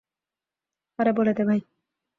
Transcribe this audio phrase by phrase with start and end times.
[0.99, 1.59] আরে বলে দে ভাই।